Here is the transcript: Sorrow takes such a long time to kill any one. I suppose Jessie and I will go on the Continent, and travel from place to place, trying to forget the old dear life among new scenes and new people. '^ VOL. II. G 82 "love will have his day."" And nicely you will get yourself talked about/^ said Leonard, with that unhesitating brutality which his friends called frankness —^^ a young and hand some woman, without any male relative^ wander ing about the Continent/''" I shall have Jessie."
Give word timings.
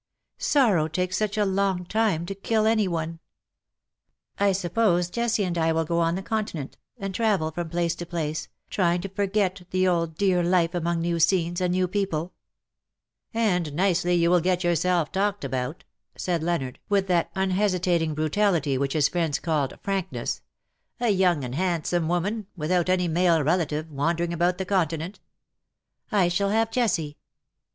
Sorrow 0.39 0.87
takes 0.87 1.15
such 1.15 1.37
a 1.37 1.45
long 1.45 1.85
time 1.85 2.25
to 2.25 2.33
kill 2.33 2.65
any 2.65 2.87
one. 2.87 3.19
I 4.39 4.51
suppose 4.51 5.11
Jessie 5.11 5.43
and 5.43 5.55
I 5.59 5.71
will 5.71 5.85
go 5.85 5.99
on 5.99 6.15
the 6.15 6.23
Continent, 6.23 6.75
and 6.97 7.13
travel 7.13 7.51
from 7.51 7.69
place 7.69 7.93
to 7.97 8.07
place, 8.07 8.47
trying 8.71 9.01
to 9.01 9.09
forget 9.09 9.61
the 9.69 9.87
old 9.87 10.17
dear 10.17 10.41
life 10.41 10.73
among 10.73 11.01
new 11.01 11.19
scenes 11.19 11.61
and 11.61 11.71
new 11.73 11.87
people. 11.87 12.29
'^ 13.33 13.33
VOL. 13.33 13.41
II. 13.41 13.41
G 13.41 13.41
82 13.41 13.41
"love 13.43 13.43
will 13.43 13.43
have 13.43 13.65
his 13.65 13.65
day."" 13.69 13.69
And 13.77 13.77
nicely 13.77 14.15
you 14.15 14.31
will 14.31 14.41
get 14.41 14.63
yourself 14.63 15.11
talked 15.11 15.43
about/^ 15.43 15.81
said 16.15 16.41
Leonard, 16.41 16.79
with 16.89 17.05
that 17.05 17.29
unhesitating 17.35 18.15
brutality 18.15 18.79
which 18.79 18.93
his 18.93 19.07
friends 19.07 19.37
called 19.37 19.77
frankness 19.83 20.41
—^^ 21.01 21.05
a 21.05 21.11
young 21.11 21.43
and 21.43 21.53
hand 21.53 21.85
some 21.85 22.07
woman, 22.07 22.47
without 22.57 22.89
any 22.89 23.07
male 23.07 23.41
relative^ 23.41 23.87
wander 23.89 24.23
ing 24.23 24.33
about 24.33 24.57
the 24.57 24.65
Continent/''" 24.65 25.19
I 26.11 26.27
shall 26.27 26.49
have 26.49 26.71
Jessie." 26.71 27.17